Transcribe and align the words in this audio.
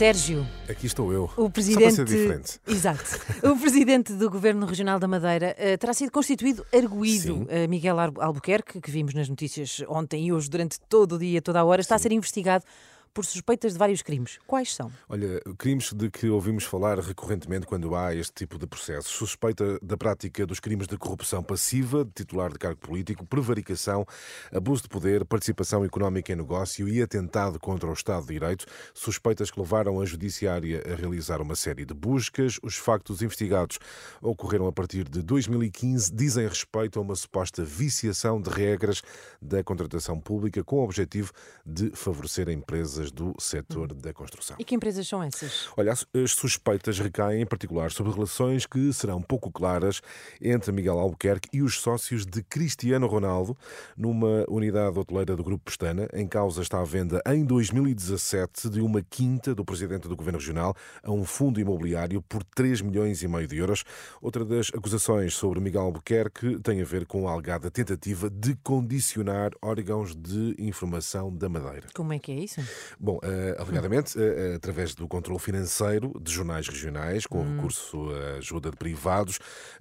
Sérgio. 0.00 0.46
Aqui 0.66 0.86
estou 0.86 1.12
eu. 1.12 1.30
O 1.36 1.50
presidente. 1.50 1.90
Só 1.90 1.96
para 1.96 2.06
ser 2.06 2.16
diferente. 2.16 2.58
Exato. 2.66 3.20
O 3.42 3.54
presidente 3.54 4.14
do 4.14 4.30
Governo 4.30 4.64
Regional 4.64 4.98
da 4.98 5.06
Madeira 5.06 5.54
uh, 5.58 5.76
terá 5.76 5.92
sido 5.92 6.10
constituído 6.10 6.64
arguído. 6.74 7.42
Uh, 7.42 7.68
Miguel 7.68 7.98
Albuquerque, 8.00 8.80
que 8.80 8.90
vimos 8.90 9.12
nas 9.12 9.28
notícias 9.28 9.84
ontem 9.86 10.24
e 10.24 10.32
hoje 10.32 10.48
durante 10.48 10.80
todo 10.88 11.16
o 11.16 11.18
dia, 11.18 11.42
toda 11.42 11.60
a 11.60 11.64
hora, 11.64 11.82
está 11.82 11.98
Sim. 11.98 12.00
a 12.00 12.02
ser 12.04 12.12
investigado 12.12 12.64
por 13.12 13.24
suspeitas 13.24 13.72
de 13.72 13.78
vários 13.78 14.02
crimes. 14.02 14.38
Quais 14.46 14.74
são? 14.74 14.90
Olha, 15.08 15.40
crimes 15.58 15.92
de 15.92 16.10
que 16.10 16.28
ouvimos 16.28 16.64
falar 16.64 16.98
recorrentemente 16.98 17.66
quando 17.66 17.94
há 17.94 18.14
este 18.14 18.32
tipo 18.32 18.58
de 18.58 18.66
processos. 18.66 19.10
Suspeita 19.12 19.78
da 19.82 19.96
prática 19.96 20.46
dos 20.46 20.60
crimes 20.60 20.86
de 20.86 20.96
corrupção 20.96 21.42
passiva, 21.42 22.04
de 22.04 22.12
titular 22.12 22.52
de 22.52 22.58
cargo 22.58 22.78
político, 22.78 23.26
prevaricação, 23.26 24.06
abuso 24.52 24.82
de 24.82 24.88
poder, 24.88 25.24
participação 25.24 25.84
económica 25.84 26.32
em 26.32 26.36
negócio 26.36 26.88
e 26.88 27.02
atentado 27.02 27.58
contra 27.58 27.88
o 27.88 27.92
Estado 27.92 28.22
de 28.26 28.34
Direito. 28.34 28.66
Suspeitas 28.94 29.50
que 29.50 29.58
levaram 29.58 30.00
a 30.00 30.06
Judiciária 30.06 30.82
a 30.86 30.94
realizar 30.94 31.40
uma 31.40 31.56
série 31.56 31.84
de 31.84 31.94
buscas. 31.94 32.58
Os 32.62 32.76
factos 32.76 33.22
investigados 33.22 33.78
ocorreram 34.22 34.66
a 34.66 34.72
partir 34.72 35.08
de 35.08 35.22
2015, 35.22 36.12
dizem 36.12 36.46
respeito 36.46 36.98
a 36.98 37.02
uma 37.02 37.16
suposta 37.16 37.64
viciação 37.64 38.40
de 38.40 38.50
regras 38.50 39.02
da 39.42 39.64
contratação 39.64 40.20
pública 40.20 40.62
com 40.62 40.76
o 40.76 40.84
objetivo 40.84 41.32
de 41.66 41.90
favorecer 41.90 42.48
a 42.48 42.52
empresa 42.52 42.99
empresas 43.00 43.10
do 43.10 43.34
setor 43.38 43.94
da 43.94 44.12
construção. 44.12 44.56
E 44.58 44.64
que 44.64 44.74
empresas 44.74 45.06
são 45.08 45.22
essas? 45.22 45.68
Olha, 45.76 45.92
as 45.92 46.32
suspeitas 46.32 46.98
recaem 46.98 47.42
em 47.42 47.46
particular 47.46 47.90
sobre 47.90 48.12
relações 48.12 48.66
que 48.66 48.92
serão 48.92 49.22
pouco 49.22 49.50
claras 49.50 50.00
entre 50.40 50.70
Miguel 50.72 50.98
Albuquerque 50.98 51.48
e 51.52 51.62
os 51.62 51.80
sócios 51.80 52.26
de 52.26 52.42
Cristiano 52.42 53.06
Ronaldo 53.06 53.56
numa 53.96 54.44
unidade 54.48 54.98
hoteleira 54.98 55.34
do 55.34 55.42
Grupo 55.42 55.64
Pestana. 55.64 56.08
Em 56.12 56.26
causa 56.26 56.62
está 56.62 56.80
a 56.80 56.84
venda 56.84 57.22
em 57.26 57.44
2017 57.44 58.68
de 58.68 58.80
uma 58.80 59.02
quinta 59.02 59.54
do 59.54 59.64
presidente 59.64 60.08
do 60.08 60.16
Governo 60.16 60.38
Regional 60.38 60.74
a 61.02 61.10
um 61.10 61.24
fundo 61.24 61.60
imobiliário 61.60 62.22
por 62.22 62.44
3 62.44 62.82
milhões 62.82 63.22
e 63.22 63.28
meio 63.28 63.46
de 63.46 63.56
euros. 63.56 63.84
Outra 64.20 64.44
das 64.44 64.68
acusações 64.74 65.34
sobre 65.34 65.60
Miguel 65.60 65.82
Albuquerque 65.82 66.58
tem 66.60 66.80
a 66.82 66.84
ver 66.84 67.06
com 67.06 67.28
a 67.28 67.32
alegada 67.32 67.70
tentativa 67.70 68.28
de 68.28 68.54
condicionar 68.56 69.52
órgãos 69.62 70.14
de 70.14 70.54
informação 70.58 71.34
da 71.34 71.48
Madeira. 71.48 71.88
Como 71.94 72.12
é 72.12 72.18
que 72.18 72.32
é 72.32 72.36
isso? 72.36 72.60
Bom, 72.98 73.16
uh, 73.16 73.60
alegadamente, 73.60 74.18
uh, 74.18 74.56
através 74.56 74.94
do 74.94 75.06
controle 75.06 75.38
financeiro 75.38 76.12
de 76.20 76.32
jornais 76.32 76.68
regionais, 76.68 77.26
com 77.26 77.40
hum. 77.40 77.56
recurso 77.56 78.10
à 78.10 78.38
ajuda 78.38 78.70
de 78.70 78.76
privados, 78.76 79.38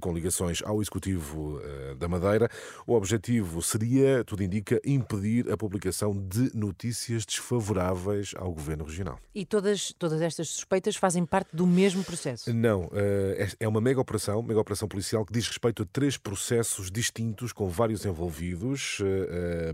com 0.00 0.12
ligações 0.12 0.62
ao 0.64 0.80
Executivo 0.80 1.58
uh, 1.58 1.94
da 1.96 2.08
Madeira, 2.08 2.48
o 2.86 2.94
objetivo 2.94 3.62
seria, 3.62 4.24
tudo 4.24 4.42
indica, 4.42 4.80
impedir 4.84 5.50
a 5.50 5.56
publicação 5.56 6.12
de 6.12 6.54
notícias 6.54 7.24
desfavoráveis 7.24 8.32
ao 8.36 8.52
Governo 8.52 8.84
Regional. 8.84 9.18
E 9.34 9.44
todas, 9.44 9.92
todas 9.98 10.20
estas 10.20 10.48
suspeitas 10.48 10.96
fazem 10.96 11.24
parte 11.24 11.54
do 11.54 11.66
mesmo 11.66 12.04
processo? 12.04 12.52
Não, 12.52 12.90
é, 12.92 13.48
é 13.60 13.68
uma 13.68 13.80
mega 13.80 14.00
operação, 14.00 14.42
mega 14.42 14.60
operação 14.60 14.88
policial 14.88 15.24
que 15.24 15.32
diz 15.32 15.46
respeito 15.46 15.82
a 15.82 15.86
três 15.86 16.16
processos 16.16 16.90
distintos 16.90 17.52
com 17.52 17.68
vários 17.68 18.04
envolvidos. 18.04 18.98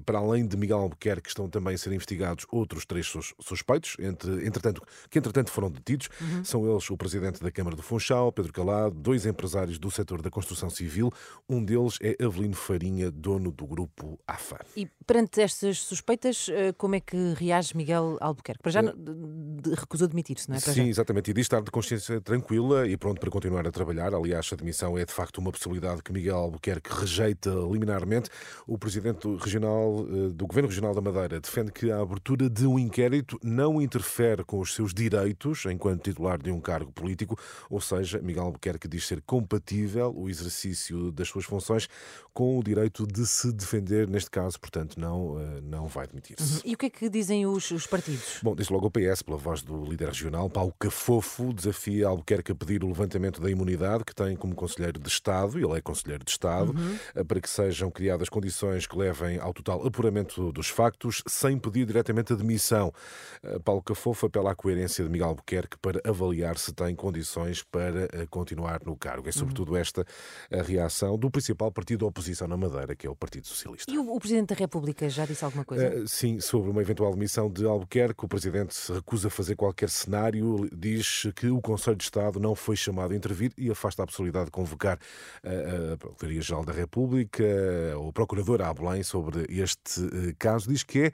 Para 0.05 0.19
além 0.19 0.47
de 0.47 0.57
Miguel 0.57 0.79
Albuquerque, 0.79 1.29
estão 1.29 1.49
também 1.49 1.75
a 1.75 1.79
ser 1.79 1.93
investigados 1.93 2.47
outros 2.51 2.85
três 2.85 3.07
suspeitos, 3.41 3.97
entre, 3.99 4.47
entretanto, 4.47 4.83
que 5.11 5.19
entretanto 5.19 5.51
foram 5.51 5.71
detidos. 5.71 6.09
Uhum. 6.21 6.45
São 6.45 6.71
eles 6.71 6.91
o 6.91 6.97
presidente 6.97 7.43
da 7.43 7.51
Câmara 7.51 7.77
do 7.77 7.83
Funchal, 7.83 8.33
Pedro 8.33 8.53
Calado, 8.53 8.95
dois 8.95 9.27
empresários 9.27 9.79
do 9.79 9.91
setor 9.91 10.23
da 10.23 10.31
construção 10.31 10.71
civil. 10.71 11.13
Um 11.49 11.65
deles 11.65 11.99
é 12.01 12.17
Avelino 12.25 12.55
Farinha, 12.55 13.11
dono 13.11 13.51
do 13.51 13.67
grupo 13.67 14.19
AFA. 14.27 14.65
E 14.77 14.87
perante 15.07 15.41
estas 15.41 15.79
suspeitas, 15.79 16.49
eh, 16.49 16.73
como 16.73 16.95
é 16.95 17.01
que 17.01 17.35
reage 17.35 17.77
Miguel 17.77 18.17
Albuquerque? 18.21 18.63
Para 18.63 18.73
já 18.73 18.81
é... 18.81 18.93
recusou 19.75 20.09
demitir-se, 20.09 20.49
não 20.49 20.57
é? 20.57 20.61
Sim, 20.61 20.89
exatamente. 20.89 21.31
E 21.31 21.35
diz 21.35 21.43
estar 21.43 21.63
de 21.63 21.71
consciência 21.71 22.21
tranquila 22.21 22.87
e 22.87 22.97
pronto 22.97 23.21
para 23.21 23.31
continuar 23.31 23.67
a 23.67 23.71
trabalhar. 23.71 24.15
Aliás, 24.15 24.49
a 24.53 24.57
demissão 24.57 24.99
é 24.99 25.05
de 25.05 25.13
facto 25.13 25.39
uma 25.39 25.51
possibilidade 25.51 26.03
que 26.03 26.13
Miguel 26.13 26.37
Albuquerque 26.37 26.91
rejeita 26.93 27.51
liminarmente. 27.51 28.31
O 28.67 28.79
presidente 28.79 29.27
regional 29.37 30.07
eh, 30.09 30.29
do 30.33 30.47
Governo 30.47 30.69
Regional 30.69 30.95
da 30.95 31.01
Madeira 31.01 31.41
defende 31.41 31.73
que 31.73 31.91
a 31.91 32.01
abertura 32.01 32.49
de 32.49 32.67
um 32.67 32.79
inquérito 32.79 32.99
inquérito 32.99 33.39
não 33.43 33.81
interfere 33.81 34.45
com 34.45 34.59
os 34.59 34.75
seus 34.75 34.93
direitos 34.93 35.65
enquanto 35.67 36.03
titular 36.03 36.41
de 36.41 36.51
um 36.51 36.61
cargo 36.61 36.93
político, 36.93 37.39
ou 37.71 37.81
seja, 37.81 38.21
Miguel 38.21 38.45
Albuquerque 38.45 38.89
diz 38.89 39.07
ser 39.07 39.23
compatível 39.23 40.13
o 40.17 40.29
exercício 40.29 41.11
das 41.13 41.29
suas 41.29 41.45
funções 41.45 41.89
com 42.35 42.59
o 42.59 42.63
direito 42.63 43.07
de 43.07 43.27
se 43.27 43.53
defender, 43.53 44.09
neste 44.09 44.31
caso, 44.31 44.59
portanto, 44.61 44.99
não, 44.99 45.41
eh, 45.41 45.61
não 45.63 45.87
vai 45.87 46.07
demitir-se. 46.07 46.55
Uhum. 46.55 46.61
E 46.65 46.75
o 46.75 46.79
que 46.79 46.87
é 46.87 46.91
que 46.91 47.09
dizem 47.09 47.47
os, 47.47 47.71
os 47.71 47.87
partidos? 47.87 48.39
Bom, 48.43 48.55
diz 48.55 48.69
logo 48.69 48.87
o 48.87 48.91
PS, 48.91 49.23
pela 49.23 49.37
voz 49.37 49.58
do 49.63 49.85
líder 49.85 50.09
regional, 50.09 50.49
Paulo 50.49 50.75
Cafofo, 50.79 51.53
desafia 51.53 52.09
Albuquerque 52.09 52.53
a 52.53 52.55
pedir 52.55 52.85
o 52.85 52.89
levantamento 52.89 53.41
da 53.41 53.51
imunidade 53.51 54.05
que 54.05 54.15
tem 54.15 54.37
como 54.37 54.55
Conselheiro 54.55 54.99
de 54.99 55.09
Estado, 55.09 55.59
ele 55.59 55.79
é 55.79 55.81
Conselheiro 55.81 56.25
de 56.25 56.31
Estado, 56.31 56.73
uhum. 56.73 56.99
Eh, 57.15 57.25
para 57.25 57.41
que 57.41 57.49
sejam 57.49 57.91
criadas 57.91 58.29
condições 58.29 58.87
que 58.87 58.97
levem 58.97 59.39
ao 59.39 59.53
total 59.53 59.87
apuramento 59.87 60.53
dos 60.53 60.69
factos, 60.69 61.23
sem 61.27 61.59
pedir 61.59 61.87
diretamente 61.87 62.33
a 62.33 62.37
demissão. 62.37 62.93
Eh, 63.43 63.59
Paulo 63.59 63.83
Cafofo 63.83 64.27
apela 64.27 64.53
à 64.53 64.55
coerência 64.55 65.05
de 65.05 65.11
Miguel 65.11 65.29
Albuquerque 65.29 65.79
para 65.79 66.01
avaliar 66.05 66.59
se 66.59 66.73
tem 66.73 66.95
condições 66.95 67.63
para 67.63 68.05
eh, 68.13 68.27
continuar 68.31 68.81
no 68.85 68.97
cargo. 68.97 69.29
É 69.29 69.33
sobretudo 69.33 69.77
esta 69.77 70.05
a 70.51 70.63
reação 70.63 71.19
do 71.19 71.31
principal 71.31 71.71
partido 71.71 72.01
da 72.01 72.07
oposição 72.07 72.49
na 72.49 72.57
Madeira, 72.57 72.95
que 72.95 73.07
é 73.07 73.11
o 73.11 73.17
Partido 73.17 73.47
Socialista. 73.47 73.93
E 73.93 73.99
o, 73.99 74.19
Presidente 74.19 74.49
da 74.49 74.55
República 74.55 75.09
já 75.09 75.25
disse 75.25 75.45
alguma 75.45 75.65
coisa? 75.65 76.03
Uh, 76.03 76.09
sim, 76.09 76.41
sobre 76.41 76.71
uma 76.71 76.81
eventual 76.83 77.13
demissão 77.13 77.51
de 77.51 77.65
Albuquerque, 77.65 78.25
o 78.25 78.29
Presidente 78.29 78.75
se 78.75 78.93
recusa 78.93 79.31
fazer 79.39 79.55
qualquer 79.55 79.89
cenário, 79.89 80.69
diz 80.73 81.29
que 81.37 81.47
o 81.47 81.61
Conselho 81.61 81.97
de 81.97 82.03
Estado 82.03 82.41
não 82.41 82.57
foi 82.57 82.75
chamado 82.75 83.13
a 83.13 83.17
intervir 83.17 83.53
e 83.57 83.71
afasta 83.71 84.03
a 84.03 84.07
possibilidade 84.07 84.47
de 84.47 84.51
convocar 84.51 84.99
a, 85.45 85.93
a 85.93 85.97
Procuradoria-Geral 85.97 86.65
da 86.65 86.73
República, 86.73 87.45
o 87.99 88.13
Procurador 88.13 88.61
a 88.63 88.75
Belém 88.75 89.05
sobre 89.05 89.47
este 89.49 90.35
caso. 90.41 90.69
Diz 90.69 90.83
que 90.83 91.03
é 91.03 91.13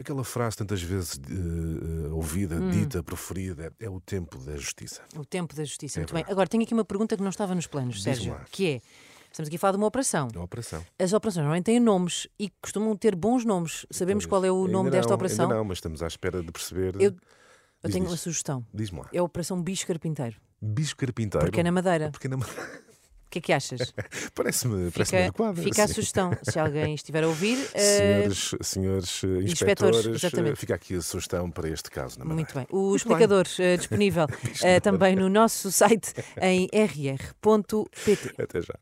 aquela 0.00 0.22
frase 0.22 0.58
tantas 0.58 0.80
vezes 0.80 1.16
uh, 1.16 2.14
ouvida, 2.14 2.54
hum. 2.54 2.70
dita, 2.70 3.02
preferida, 3.02 3.72
é 3.80 3.90
o 3.90 4.00
tempo 4.00 4.38
da 4.38 4.56
justiça. 4.56 5.02
O 5.16 5.24
tempo 5.24 5.52
da 5.56 5.64
justiça, 5.64 5.98
é 5.98 6.00
muito 6.02 6.12
verdade. 6.12 6.26
bem. 6.26 6.32
Agora, 6.32 6.48
tenho 6.48 6.62
aqui 6.62 6.72
uma 6.72 6.84
pergunta 6.84 7.16
que 7.16 7.22
não 7.22 7.30
estava 7.30 7.52
nos 7.52 7.66
planos, 7.66 8.00
Sérgio, 8.00 8.40
que 8.52 8.74
é. 8.74 8.80
Estamos 9.32 9.48
aqui 9.48 9.56
a 9.56 9.58
falar 9.58 9.72
de 9.72 9.78
uma 9.78 9.88
operação. 9.88 10.28
Uma 10.34 10.44
operação. 10.44 10.82
As 10.98 11.12
operações 11.12 11.42
normalmente 11.42 11.64
têm 11.64 11.80
nomes 11.80 12.26
e 12.38 12.48
costumam 12.62 12.96
ter 12.96 13.14
bons 13.14 13.44
nomes. 13.44 13.84
Sabemos 13.90 14.24
pois, 14.24 14.30
qual 14.30 14.44
é 14.44 14.50
o 14.50 14.66
nome 14.66 14.84
não, 14.84 14.90
desta 14.90 15.12
operação? 15.14 15.44
Ainda 15.44 15.56
não, 15.56 15.64
mas 15.64 15.78
estamos 15.78 16.02
à 16.02 16.06
espera 16.06 16.42
de 16.42 16.50
perceber. 16.50 16.94
Eu, 16.98 17.14
eu 17.86 17.92
tenho 17.92 18.04
diz. 18.04 18.12
uma 18.12 18.16
sugestão. 18.16 18.66
Diz-me 18.72 19.00
lá. 19.00 19.08
É 19.12 19.18
a 19.18 19.22
Operação 19.22 19.60
Bicho 19.62 19.86
Carpinteiro. 19.86 20.36
Bicho 20.60 20.96
Carpinteiro? 20.96 21.46
Porque 21.46 21.60
é 21.60 21.62
na 21.62 21.72
Madeira. 21.72 22.10
Porque 22.10 22.26
é 22.26 22.30
na 22.30 22.36
Madeira. 22.36 22.86
O 23.26 23.30
que 23.30 23.38
é 23.38 23.42
que 23.42 23.52
achas? 23.52 23.92
Parece-me 24.34 24.90
parece 24.92 25.16
adequado. 25.16 25.56
Fica 25.56 25.82
a 25.82 25.88
sugestão, 25.88 26.30
se 26.42 26.56
alguém 26.60 26.94
estiver 26.94 27.24
a 27.24 27.28
ouvir. 27.28 27.56
Senhores, 27.74 28.52
uh, 28.52 28.64
senhores 28.64 29.22
uh, 29.24 29.26
inspectores, 29.42 30.06
inspectores 30.06 30.52
uh, 30.52 30.56
fica 30.56 30.74
aqui 30.76 30.94
a 30.94 31.02
sugestão 31.02 31.50
para 31.50 31.68
este 31.68 31.90
caso. 31.90 32.24
Muito 32.24 32.54
bem. 32.54 32.66
O 32.70 32.76
Muito 32.76 32.96
explicador 32.96 33.44
bem. 33.58 33.76
disponível 33.76 34.26
também 34.82 35.16
no 35.16 35.28
nosso 35.28 35.72
site 35.72 36.14
em 36.40 36.68
rr.pt. 36.72 38.40
Até 38.40 38.62
já. 38.62 38.74